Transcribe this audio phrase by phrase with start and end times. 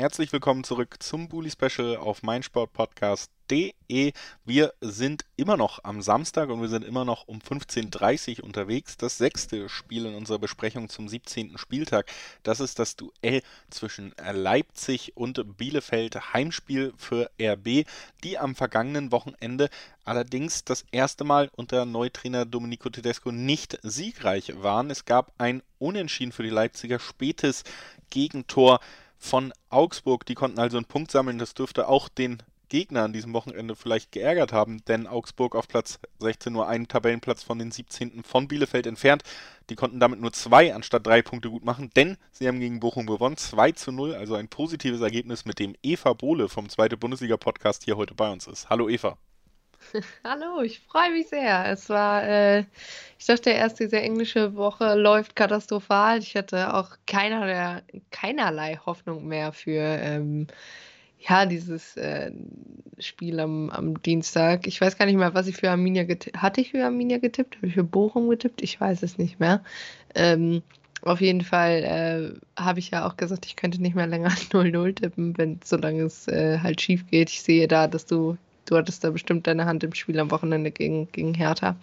[0.00, 4.12] Herzlich willkommen zurück zum Bully Special auf meinsportpodcast.de.
[4.46, 8.96] Wir sind immer noch am Samstag und wir sind immer noch um 15.30 Uhr unterwegs.
[8.96, 11.58] Das sechste Spiel in unserer Besprechung zum 17.
[11.58, 12.10] Spieltag.
[12.42, 16.32] Das ist das Duell zwischen Leipzig und Bielefeld.
[16.32, 17.84] Heimspiel für RB,
[18.24, 19.68] die am vergangenen Wochenende
[20.06, 24.90] allerdings das erste Mal unter Neutrainer Domenico Tedesco nicht siegreich waren.
[24.90, 27.64] Es gab ein Unentschieden für die Leipziger spätes
[28.08, 28.80] Gegentor
[29.20, 30.26] von Augsburg.
[30.26, 31.38] Die konnten also einen Punkt sammeln.
[31.38, 35.98] Das dürfte auch den Gegner an diesem Wochenende vielleicht geärgert haben, denn Augsburg auf Platz
[36.20, 38.22] 16 nur einen Tabellenplatz von den 17.
[38.22, 39.24] von Bielefeld entfernt.
[39.68, 43.06] Die konnten damit nur zwei anstatt drei Punkte gut machen, denn sie haben gegen Bochum
[43.06, 43.36] gewonnen.
[43.36, 47.96] 2 zu 0, also ein positives Ergebnis, mit dem Eva Bohle vom Zweite Bundesliga-Podcast hier
[47.96, 48.70] heute bei uns ist.
[48.70, 49.18] Hallo Eva.
[50.24, 51.66] Hallo, ich freue mich sehr.
[51.68, 52.64] Es war, äh,
[53.18, 56.18] ich dachte erst, diese englische Woche läuft katastrophal.
[56.18, 60.46] Ich hatte auch keiner, keinerlei Hoffnung mehr für ähm,
[61.18, 62.32] ja, dieses äh,
[62.98, 64.66] Spiel am, am Dienstag.
[64.66, 67.56] Ich weiß gar nicht mehr, was ich für Arminia getippt Hatte ich für Arminia getippt?
[67.56, 68.62] Habe ich für Bochum getippt?
[68.62, 69.62] Ich weiß es nicht mehr.
[70.14, 70.62] Ähm,
[71.02, 74.94] auf jeden Fall äh, habe ich ja auch gesagt, ich könnte nicht mehr länger 0-0
[74.94, 77.30] tippen, wenn solange es äh, halt schief geht.
[77.30, 80.70] Ich sehe da, dass du Du hattest da bestimmt deine Hand im Spiel am Wochenende
[80.70, 81.76] gegen, gegen Hertha.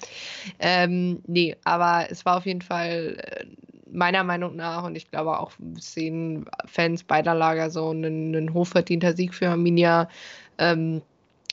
[0.59, 3.45] Ähm, nee, aber es war auf jeden Fall äh,
[3.91, 9.13] meiner Meinung nach und ich glaube auch sehen Fans beider Lager so einen, einen hochverdienter
[9.13, 10.09] Sieg für Arminia.
[10.57, 11.01] Ähm,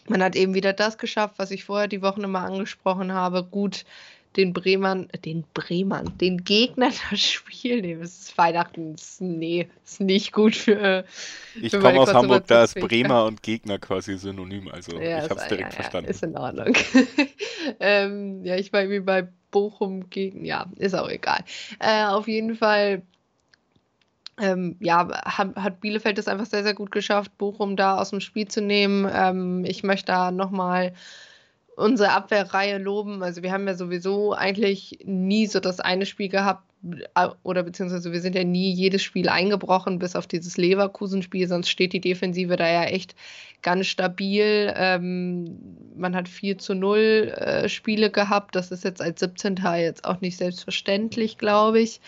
[0.06, 3.42] man hat eben wieder das geschafft, was ich vorher die Wochen immer angesprochen habe.
[3.42, 3.84] Gut
[4.36, 8.02] den Bremern, den Bremern, den Gegnern das Spiel nehmen.
[8.02, 11.04] Es ist Weihnachten, ist, nee, ist nicht gut für.
[11.60, 15.40] Ich komme aus Hamburg, da ist Bremer und Gegner quasi synonym, also ja, ich habe
[15.40, 16.10] es direkt ja, verstanden.
[16.10, 16.74] Ist in Ordnung.
[17.80, 21.44] ähm, ja, ich war irgendwie bei Bochum gegen, ja, ist auch egal.
[21.78, 23.02] Äh, auf jeden Fall.
[24.40, 28.18] Ähm, ja, hat, hat, Bielefeld es einfach sehr, sehr gut geschafft, Bochum da aus dem
[28.18, 29.08] Spiel zu nehmen.
[29.14, 30.92] Ähm, ich möchte da nochmal
[31.76, 33.22] unsere Abwehrreihe loben.
[33.22, 36.64] Also wir haben ja sowieso eigentlich nie so das eine Spiel gehabt,
[37.14, 41.68] äh, oder beziehungsweise wir sind ja nie jedes Spiel eingebrochen, bis auf dieses Leverkusen-Spiel, sonst
[41.68, 43.14] steht die Defensive da ja echt
[43.62, 44.72] ganz stabil.
[44.76, 45.58] Ähm,
[45.96, 49.56] man hat 4 zu 0 äh, Spiele gehabt, das ist jetzt als 17.
[49.76, 52.00] jetzt auch nicht selbstverständlich, glaube ich.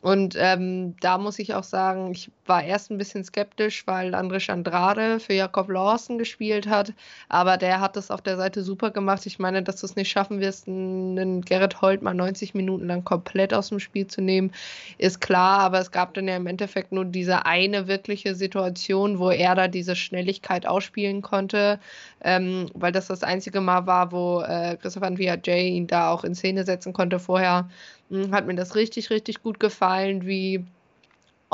[0.00, 4.48] Und ähm, da muss ich auch sagen, ich war erst ein bisschen skeptisch, weil Andres
[4.48, 6.92] Andrade für Jakob Lawson gespielt hat.
[7.28, 9.26] Aber der hat das auf der Seite super gemacht.
[9.26, 13.04] Ich meine, dass du es nicht schaffen wirst, einen Gerrit Holt mal 90 Minuten lang
[13.04, 14.52] komplett aus dem Spiel zu nehmen,
[14.98, 15.60] ist klar.
[15.60, 19.68] Aber es gab dann ja im Endeffekt nur diese eine wirkliche Situation, wo er da
[19.68, 21.78] diese Schnelligkeit ausspielen konnte.
[22.22, 26.34] Ähm, weil das das einzige Mal war, wo äh, Christopher Jay ihn da auch in
[26.34, 27.18] Szene setzen konnte.
[27.18, 27.68] Vorher
[28.10, 30.64] hm, hat mir das richtig, richtig gut gefallen, wie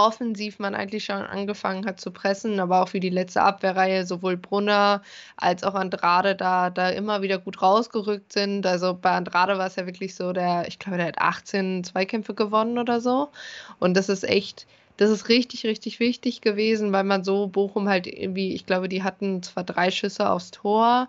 [0.07, 4.37] offensiv man eigentlich schon angefangen hat zu pressen, aber auch wie die letzte Abwehrreihe sowohl
[4.37, 5.03] Brunner
[5.37, 8.67] als auch Andrade da, da immer wieder gut rausgerückt sind.
[8.67, 12.35] Also bei Andrade war es ja wirklich so, der, ich glaube, der hat 18 Zweikämpfe
[12.35, 13.31] gewonnen oder so.
[13.79, 14.67] Und das ist echt,
[14.97, 19.03] das ist richtig, richtig wichtig gewesen, weil man so Bochum halt irgendwie, ich glaube, die
[19.03, 21.09] hatten zwar drei Schüsse aufs Tor,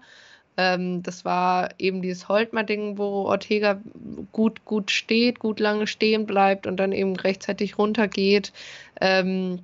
[0.58, 3.80] ähm, das war eben dieses Holtmer-Ding, wo Ortega
[4.32, 8.52] gut, gut steht, gut lange stehen bleibt und dann eben rechtzeitig runtergeht.
[9.00, 9.60] Ähm,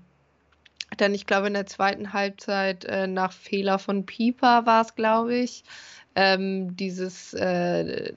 [0.96, 5.36] dann, ich glaube, in der zweiten Halbzeit äh, nach Fehler von Pieper war es, glaube
[5.36, 5.64] ich.
[6.16, 8.14] Ähm, dieses, äh,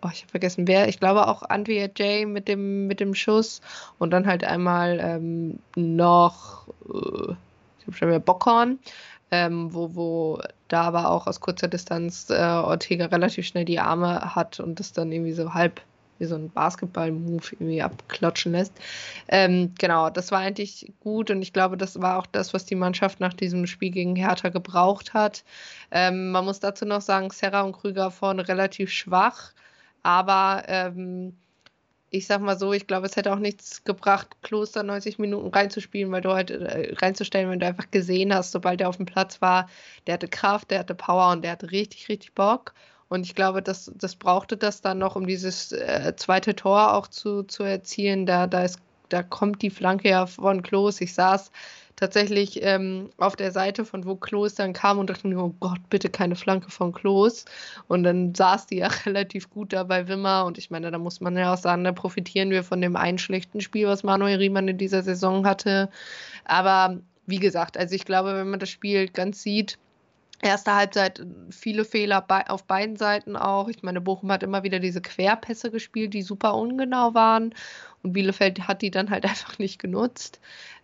[0.00, 3.60] oh, ich habe vergessen, wer, ich glaube auch Andrea J mit dem, mit dem Schuss
[3.98, 7.32] und dann halt einmal ähm, noch, äh,
[7.80, 8.78] ich habe schon wieder Bockhorn,
[9.34, 14.34] ähm, wo, wo da aber auch aus kurzer Distanz äh, Ortega relativ schnell die Arme
[14.36, 15.80] hat und das dann irgendwie so halb
[16.20, 18.72] wie so ein Basketball-Move irgendwie abklatschen lässt.
[19.26, 22.76] Ähm, genau, das war eigentlich gut und ich glaube, das war auch das, was die
[22.76, 25.42] Mannschaft nach diesem Spiel gegen Hertha gebraucht hat.
[25.90, 29.52] Ähm, man muss dazu noch sagen, Serra und Krüger vorne relativ schwach,
[30.04, 31.36] aber ähm,
[32.14, 36.12] ich sag mal so, ich glaube, es hätte auch nichts gebracht, Kloster 90 Minuten reinzuspielen,
[36.12, 39.42] weil du halt äh, reinzustellen, wenn du einfach gesehen hast, sobald er auf dem Platz
[39.42, 39.68] war,
[40.06, 42.72] der hatte Kraft, der hatte Power und der hatte richtig, richtig Bock.
[43.08, 47.08] Und ich glaube, das, das brauchte das dann noch, um dieses äh, zweite Tor auch
[47.08, 48.26] zu, zu erzielen.
[48.26, 48.78] Da, da, ist,
[49.14, 51.00] da kommt die Flanke ja von Klos.
[51.00, 51.50] Ich saß
[51.96, 55.78] tatsächlich ähm, auf der Seite von wo Klos dann kam und dachte mir, oh Gott,
[55.88, 57.44] bitte keine Flanke von Klos.
[57.86, 60.44] Und dann saß die ja relativ gut da bei Wimmer.
[60.44, 63.18] Und ich meine, da muss man ja auch sagen, da profitieren wir von dem einen
[63.18, 65.88] schlechten Spiel, was Manuel Riemann in dieser Saison hatte.
[66.44, 69.78] Aber wie gesagt, also ich glaube, wenn man das Spiel ganz sieht,
[70.42, 73.68] Erste Halbzeit viele Fehler bei, auf beiden Seiten auch.
[73.68, 77.54] Ich meine, Bochum hat immer wieder diese Querpässe gespielt, die super ungenau waren.
[78.02, 80.40] Und Bielefeld hat die dann halt einfach nicht genutzt.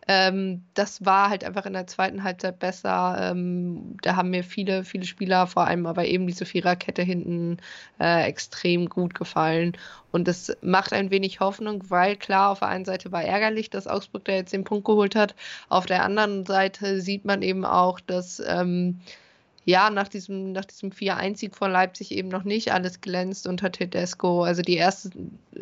[0.08, 3.16] Ähm, das war halt einfach in der zweiten Halbzeit besser.
[3.20, 7.58] Ähm, da haben mir viele, viele Spieler, vor allem aber eben diese Viererkette hinten,
[8.00, 9.76] äh, extrem gut gefallen.
[10.10, 13.86] Und das macht ein wenig Hoffnung, weil klar, auf der einen Seite war ärgerlich, dass
[13.86, 15.34] Augsburg da jetzt den Punkt geholt hat.
[15.68, 18.42] Auf der anderen Seite sieht man eben auch, dass.
[18.44, 19.00] Ähm,
[19.70, 24.42] ja, nach diesem, nach diesem 4-1-Sieg von Leipzig eben noch nicht alles glänzt unter Tedesco.
[24.42, 25.10] Also die erste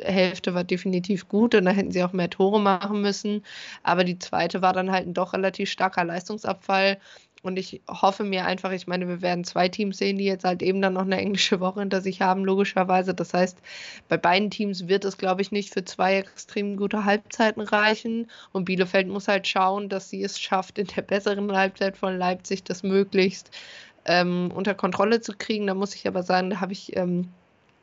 [0.01, 3.45] Hälfte war definitiv gut und da hätten sie auch mehr Tore machen müssen.
[3.83, 6.99] Aber die zweite war dann halt ein doch relativ starker Leistungsabfall.
[7.43, 10.63] Und ich hoffe mir einfach, ich meine, wir werden zwei Teams sehen, die jetzt halt
[10.63, 13.15] eben dann noch eine englische Woche hinter sich haben, logischerweise.
[13.15, 13.59] Das heißt,
[14.09, 18.29] bei beiden Teams wird es, glaube ich, nicht für zwei extrem gute Halbzeiten reichen.
[18.53, 22.65] Und Bielefeld muss halt schauen, dass sie es schafft, in der besseren Halbzeit von Leipzig
[22.65, 23.51] das möglichst
[24.09, 25.67] ähm, unter Kontrolle zu kriegen.
[25.69, 27.29] Da muss ich aber sagen, da habe ich ähm,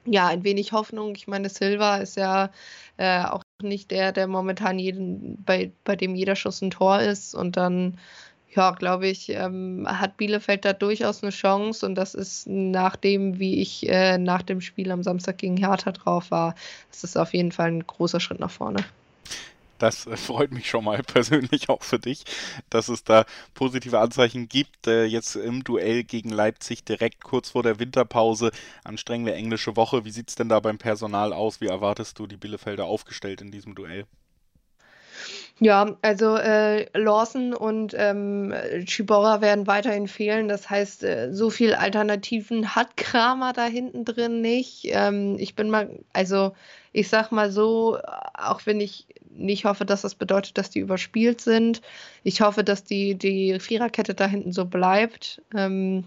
[0.06, 1.16] ja ein wenig Hoffnung.
[1.16, 2.50] Ich meine, Silva ist ja
[2.98, 7.36] äh, auch nicht der, der momentan jeden, bei, bei dem jeder Schuss ein Tor ist.
[7.36, 7.98] Und dann,
[8.54, 11.86] ja, glaube ich, ähm, hat Bielefeld da durchaus eine Chance.
[11.86, 15.92] Und das ist nach dem, wie ich äh, nach dem Spiel am Samstag gegen Hertha
[15.92, 16.56] drauf war,
[16.92, 18.84] das ist auf jeden Fall ein großer Schritt nach vorne.
[19.78, 22.24] Das äh, freut mich schon mal persönlich auch für dich,
[22.70, 24.88] dass es da positive Anzeichen gibt.
[24.88, 28.52] Äh, jetzt im Duell gegen Leipzig direkt kurz vor der Winterpause,
[28.84, 30.06] anstrengende englische Woche.
[30.06, 31.62] Wie sieht es denn da beim Personal aus?
[31.62, 34.06] Wie erwartest du die Bielefelder aufgestellt in diesem Duell?
[35.60, 38.54] Ja, also äh, Lawson und ähm,
[38.86, 40.50] Chibora werden weiterhin fehlen.
[40.50, 44.82] Das heißt, äh, so viel Alternativen hat Kramer da hinten drin nicht.
[44.86, 46.54] Ähm, ich bin mal, also
[46.92, 47.98] ich sag mal so,
[48.34, 51.82] auch wenn ich nicht hoffe, dass das bedeutet, dass die überspielt sind.
[52.24, 55.42] Ich hoffe, dass die, die Viererkette da hinten so bleibt.
[55.56, 56.06] Ähm,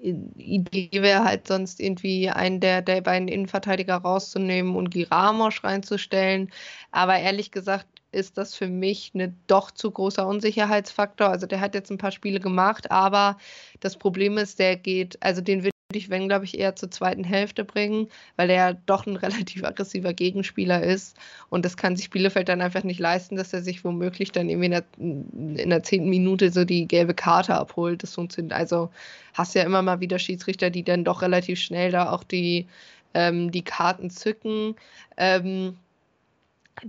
[0.00, 6.50] Idee wäre halt sonst irgendwie einen der, der beiden Innenverteidiger rauszunehmen und Giramos reinzustellen.
[6.92, 11.28] Aber ehrlich gesagt ist das für mich eine doch zu großer Unsicherheitsfaktor.
[11.28, 13.36] Also der hat jetzt ein paar Spiele gemacht, aber
[13.80, 17.24] das Problem ist, der geht, also den wird ich, wenn, glaube ich, eher zur zweiten
[17.24, 21.16] Hälfte bringen, weil er doch ein relativ aggressiver Gegenspieler ist.
[21.48, 24.66] Und das kann sich Bielefeld dann einfach nicht leisten, dass er sich womöglich dann irgendwie
[24.66, 28.02] in der, in der zehnten Minute so die gelbe Karte abholt.
[28.02, 28.52] Das funktioniert.
[28.52, 28.90] Also
[29.32, 32.66] hast ja immer mal wieder Schiedsrichter, die dann doch relativ schnell da auch die,
[33.14, 34.76] ähm, die Karten zücken.
[35.16, 35.78] Ähm,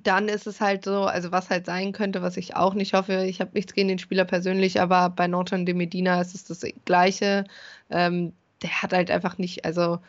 [0.04, 3.25] dann ist es halt so, also was halt sein könnte, was ich auch nicht hoffe,
[3.25, 6.63] ich habe nichts gegen den Spieler persönlich, aber bei Norton de Medina ist es das
[6.86, 7.46] Gleiche.
[7.90, 10.00] Ähm, der hat halt einfach nicht, also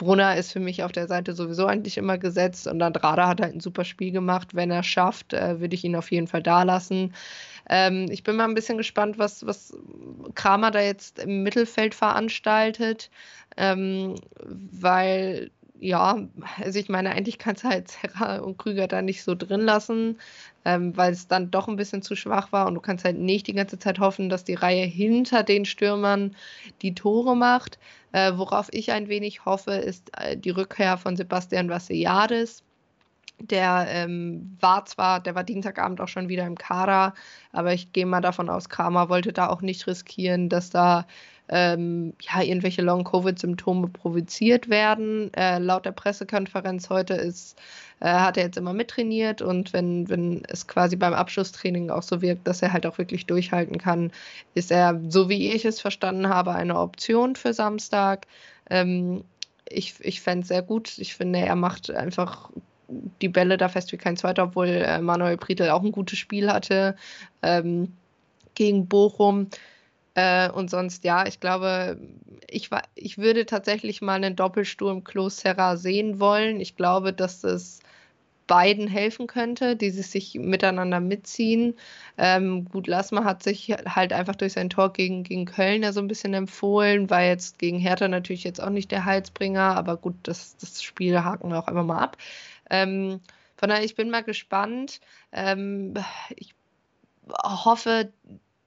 [0.00, 3.54] Brunner ist für mich auf der Seite sowieso eigentlich immer gesetzt und Andrada hat halt
[3.54, 4.54] ein super Spiel gemacht.
[4.54, 7.12] Wenn er schafft, äh, würde ich ihn auf jeden Fall da lassen.
[7.68, 9.76] Ähm, ich bin mal ein bisschen gespannt, was, was
[10.34, 13.10] Kramer da jetzt im Mittelfeld veranstaltet,
[13.58, 14.14] ähm,
[14.46, 16.18] weil ja,
[16.62, 20.18] also ich meine, eigentlich kannst du halt Serra und Krüger da nicht so drin lassen,
[20.64, 23.46] ähm, weil es dann doch ein bisschen zu schwach war und du kannst halt nicht
[23.46, 26.36] die ganze Zeit hoffen, dass die Reihe hinter den Stürmern
[26.82, 27.78] die Tore macht.
[28.12, 32.62] Äh, worauf ich ein wenig hoffe, ist äh, die Rückkehr von Sebastian Vassiliadis.
[33.38, 37.14] Der ähm, war zwar, der war Dienstagabend auch schon wieder im Kader,
[37.52, 41.06] aber ich gehe mal davon aus, Kramer wollte da auch nicht riskieren, dass da
[41.50, 45.34] ähm, ja, irgendwelche Long-Covid-Symptome provoziert werden.
[45.34, 47.58] Äh, laut der Pressekonferenz heute ist,
[47.98, 52.22] äh, hat er jetzt immer mittrainiert und wenn, wenn es quasi beim Abschlusstraining auch so
[52.22, 54.12] wirkt, dass er halt auch wirklich durchhalten kann,
[54.54, 58.26] ist er, so wie ich es verstanden habe, eine Option für Samstag.
[58.70, 59.24] Ähm,
[59.68, 60.98] ich ich fände es sehr gut.
[60.98, 62.50] Ich finde, er macht einfach
[63.20, 66.50] die Bälle da fest wie kein zweiter, obwohl äh, Manuel Prietl auch ein gutes Spiel
[66.50, 66.96] hatte
[67.42, 67.92] ähm,
[68.54, 69.48] gegen Bochum.
[70.14, 71.98] Äh, und sonst, ja, ich glaube,
[72.48, 76.60] ich, ich würde tatsächlich mal einen Doppelsturm Klos Serra sehen wollen.
[76.60, 77.80] Ich glaube, dass es
[78.50, 81.76] beiden helfen könnte, die sich miteinander mitziehen.
[82.18, 86.00] Ähm, gut, Lasma hat sich halt einfach durch sein Tor gegen, gegen Köln ja so
[86.00, 90.16] ein bisschen empfohlen, war jetzt gegen Hertha natürlich jetzt auch nicht der Heilsbringer, aber gut,
[90.24, 92.16] das, das Spiel haken wir auch einfach mal ab.
[92.70, 93.20] Ähm,
[93.56, 95.00] von daher, ich bin mal gespannt.
[95.30, 95.94] Ähm,
[96.34, 96.54] ich
[97.44, 98.12] hoffe,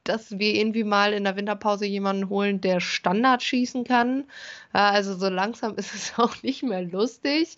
[0.04, 4.26] dass wir irgendwie mal in der Winterpause jemanden holen, der Standard schießen kann.
[4.72, 7.56] Also so langsam ist es auch nicht mehr lustig.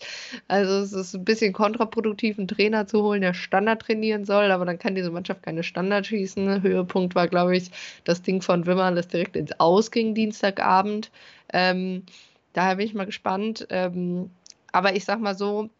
[0.48, 4.64] Also es ist ein bisschen kontraproduktiv, einen Trainer zu holen, der Standard trainieren soll, aber
[4.64, 6.62] dann kann diese Mannschaft keine Standard schießen.
[6.62, 7.70] Höhepunkt war, glaube ich,
[8.04, 11.10] das Ding von Wimmer, das direkt ins Aus ging Dienstagabend.
[11.52, 12.04] Ähm,
[12.52, 13.66] daher bin ich mal gespannt.
[13.70, 14.30] Ähm,
[14.72, 15.70] aber ich sag mal so,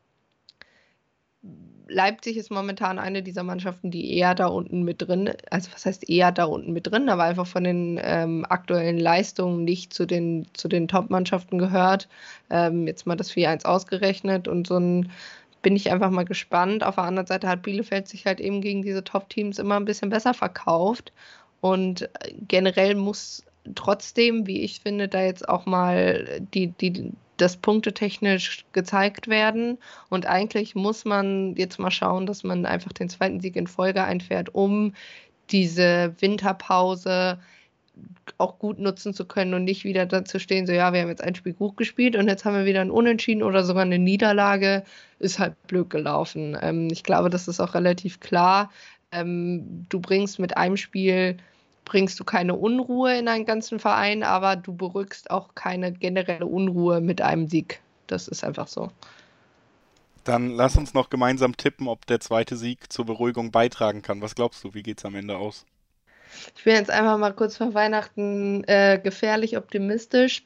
[1.88, 6.08] Leipzig ist momentan eine dieser Mannschaften, die eher da unten mit drin, also was heißt
[6.08, 10.46] eher da unten mit drin, aber einfach von den ähm, aktuellen Leistungen nicht zu den,
[10.54, 12.08] zu den Top-Mannschaften gehört.
[12.50, 15.12] Ähm, jetzt mal das 4-1 ausgerechnet und so ein
[15.62, 16.84] bin ich einfach mal gespannt.
[16.84, 20.10] Auf der anderen Seite hat Bielefeld sich halt eben gegen diese Top-Teams immer ein bisschen
[20.10, 21.12] besser verkauft.
[21.60, 22.08] Und äh,
[22.46, 29.28] generell muss trotzdem, wie ich finde, da jetzt auch mal die, die, das punktetechnisch gezeigt
[29.28, 29.78] werden.
[30.08, 34.04] Und eigentlich muss man jetzt mal schauen, dass man einfach den zweiten Sieg in Folge
[34.04, 34.94] einfährt, um
[35.50, 37.38] diese Winterpause
[38.38, 41.22] auch gut nutzen zu können und nicht wieder dazu stehen, so ja, wir haben jetzt
[41.22, 44.82] ein Spiel gut gespielt und jetzt haben wir wieder ein Unentschieden oder sogar eine Niederlage,
[45.18, 46.56] ist halt blöd gelaufen.
[46.60, 48.70] Ähm, ich glaube, das ist auch relativ klar.
[49.12, 51.38] Ähm, du bringst mit einem Spiel
[51.86, 57.00] bringst du keine Unruhe in einen ganzen Verein, aber du berückst auch keine generelle Unruhe
[57.00, 57.80] mit einem Sieg.
[58.06, 58.90] Das ist einfach so.
[60.24, 64.20] Dann lass uns noch gemeinsam tippen, ob der zweite Sieg zur Beruhigung beitragen kann.
[64.20, 65.64] Was glaubst du, wie geht es am Ende aus?
[66.56, 70.44] Ich bin jetzt einfach mal kurz vor Weihnachten äh, gefährlich optimistisch.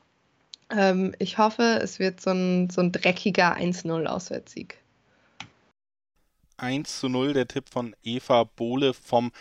[0.71, 4.77] Ähm, ich hoffe, es wird so ein, so ein dreckiger 1-0 Auswärtssieg.
[6.59, 9.33] 1 zu 0, der Tipp von Eva Bohle vom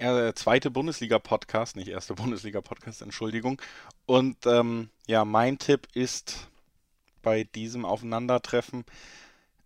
[0.00, 3.60] äh, zweite Bundesliga-Podcast, nicht erste Bundesliga-Podcast, Entschuldigung.
[4.06, 6.48] Und ähm, ja, mein Tipp ist
[7.22, 8.84] bei diesem Aufeinandertreffen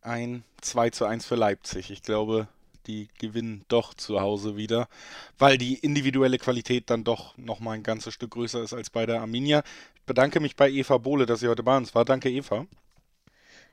[0.03, 1.91] ein 2 zu 1 für Leipzig.
[1.91, 2.49] Ich glaube,
[2.87, 4.89] die gewinnen doch zu Hause wieder,
[5.39, 9.21] weil die individuelle Qualität dann doch nochmal ein ganzes Stück größer ist als bei der
[9.21, 9.63] Arminia.
[9.95, 12.05] Ich bedanke mich bei Eva Bohle, dass sie heute bei uns war.
[12.05, 12.67] Danke, Eva.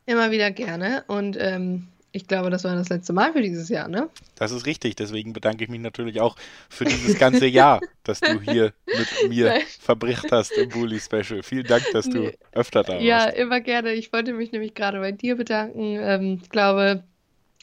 [0.05, 3.87] Immer wieder gerne und ähm, ich glaube, das war das letzte Mal für dieses Jahr,
[3.87, 4.09] ne?
[4.35, 4.95] Das ist richtig.
[4.95, 6.35] Deswegen bedanke ich mich natürlich auch
[6.69, 9.61] für dieses ganze Jahr, das du hier mit mir Nein.
[9.79, 11.41] verbracht hast im Bully Special.
[11.41, 12.37] Vielen Dank, dass du nee.
[12.51, 13.05] öfter da warst.
[13.05, 13.93] Ja, immer gerne.
[13.93, 15.97] Ich wollte mich nämlich gerade bei dir bedanken.
[15.99, 17.03] Ähm, ich glaube,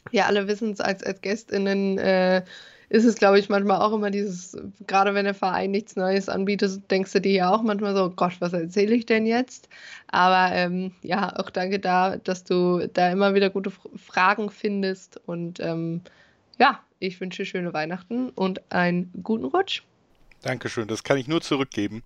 [0.09, 2.43] wir alle wissen es als, als GästInnen, äh,
[2.89, 6.89] ist es, glaube ich, manchmal auch immer dieses, gerade wenn der Verein nichts Neues anbietet,
[6.89, 9.69] denkst du dir ja auch manchmal so, Gott, was erzähle ich denn jetzt?
[10.07, 15.59] Aber ähm, ja, auch danke da, dass du da immer wieder gute Fragen findest und
[15.59, 16.01] ähm,
[16.57, 19.83] ja, ich wünsche schöne Weihnachten und einen guten Rutsch.
[20.41, 22.03] Dankeschön, das kann ich nur zurückgeben.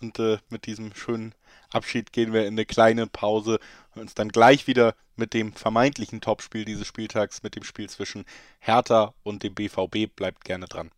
[0.00, 1.34] Und äh, mit diesem schönen
[1.70, 3.58] Abschied gehen wir in eine kleine Pause
[3.94, 8.24] und uns dann gleich wieder mit dem vermeintlichen Topspiel dieses Spieltags, mit dem Spiel zwischen
[8.58, 10.14] Hertha und dem BVB.
[10.14, 10.90] Bleibt gerne dran.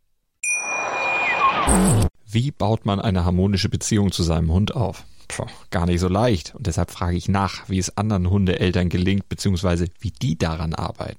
[2.27, 5.05] Wie baut man eine harmonische Beziehung zu seinem Hund auf?
[5.29, 6.55] Puh, gar nicht so leicht.
[6.55, 11.19] Und deshalb frage ich nach, wie es anderen Hundeeltern gelingt, beziehungsweise wie die daran arbeiten.